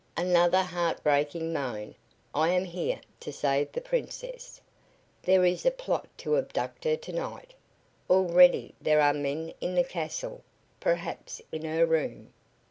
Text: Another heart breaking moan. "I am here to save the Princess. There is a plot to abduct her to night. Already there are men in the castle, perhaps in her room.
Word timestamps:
Another 0.17 0.63
heart 0.63 1.03
breaking 1.03 1.53
moan. 1.53 1.93
"I 2.33 2.49
am 2.53 2.65
here 2.65 3.01
to 3.19 3.31
save 3.31 3.71
the 3.71 3.81
Princess. 3.81 4.59
There 5.21 5.45
is 5.45 5.63
a 5.63 5.69
plot 5.69 6.07
to 6.17 6.37
abduct 6.37 6.85
her 6.85 6.95
to 6.95 7.13
night. 7.13 7.53
Already 8.09 8.73
there 8.81 8.99
are 8.99 9.13
men 9.13 9.53
in 9.61 9.75
the 9.75 9.83
castle, 9.83 10.41
perhaps 10.79 11.39
in 11.51 11.65
her 11.65 11.85
room. 11.85 12.33